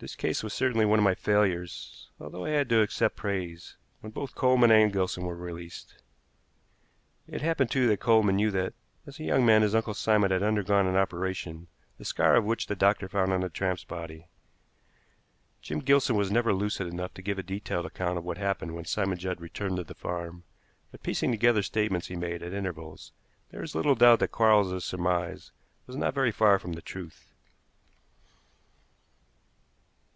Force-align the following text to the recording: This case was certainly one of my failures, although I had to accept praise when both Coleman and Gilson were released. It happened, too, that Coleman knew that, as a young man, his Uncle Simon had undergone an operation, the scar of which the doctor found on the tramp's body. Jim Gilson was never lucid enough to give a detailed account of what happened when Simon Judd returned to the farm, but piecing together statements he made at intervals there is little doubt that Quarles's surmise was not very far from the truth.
This 0.00 0.14
case 0.14 0.44
was 0.44 0.54
certainly 0.54 0.84
one 0.86 1.00
of 1.00 1.04
my 1.04 1.16
failures, 1.16 2.08
although 2.20 2.44
I 2.44 2.50
had 2.50 2.68
to 2.68 2.82
accept 2.82 3.16
praise 3.16 3.76
when 3.98 4.12
both 4.12 4.36
Coleman 4.36 4.70
and 4.70 4.92
Gilson 4.92 5.24
were 5.24 5.34
released. 5.34 5.96
It 7.26 7.40
happened, 7.40 7.72
too, 7.72 7.88
that 7.88 7.98
Coleman 7.98 8.36
knew 8.36 8.52
that, 8.52 8.74
as 9.08 9.18
a 9.18 9.24
young 9.24 9.44
man, 9.44 9.62
his 9.62 9.74
Uncle 9.74 9.94
Simon 9.94 10.30
had 10.30 10.40
undergone 10.40 10.86
an 10.86 10.94
operation, 10.94 11.66
the 11.96 12.04
scar 12.04 12.36
of 12.36 12.44
which 12.44 12.68
the 12.68 12.76
doctor 12.76 13.08
found 13.08 13.32
on 13.32 13.40
the 13.40 13.48
tramp's 13.50 13.82
body. 13.82 14.28
Jim 15.62 15.80
Gilson 15.80 16.14
was 16.14 16.30
never 16.30 16.54
lucid 16.54 16.86
enough 16.86 17.12
to 17.14 17.20
give 17.22 17.40
a 17.40 17.42
detailed 17.42 17.86
account 17.86 18.18
of 18.18 18.24
what 18.24 18.38
happened 18.38 18.76
when 18.76 18.84
Simon 18.84 19.18
Judd 19.18 19.40
returned 19.40 19.78
to 19.78 19.82
the 19.84 19.94
farm, 19.96 20.44
but 20.92 21.02
piecing 21.02 21.32
together 21.32 21.60
statements 21.64 22.06
he 22.06 22.14
made 22.14 22.40
at 22.40 22.52
intervals 22.52 23.10
there 23.50 23.64
is 23.64 23.74
little 23.74 23.96
doubt 23.96 24.20
that 24.20 24.30
Quarles's 24.30 24.84
surmise 24.84 25.50
was 25.88 25.96
not 25.96 26.14
very 26.14 26.30
far 26.30 26.60
from 26.60 26.74
the 26.74 26.82
truth. 26.82 27.24